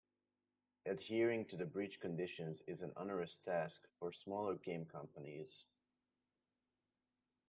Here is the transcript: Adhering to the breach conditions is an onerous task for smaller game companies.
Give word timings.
Adhering 0.87 1.45
to 1.45 1.55
the 1.55 1.65
breach 1.67 1.99
conditions 2.01 2.57
is 2.65 2.81
an 2.81 2.91
onerous 2.97 3.37
task 3.45 3.81
for 3.99 4.11
smaller 4.11 4.55
game 4.55 4.83
companies. 4.83 5.63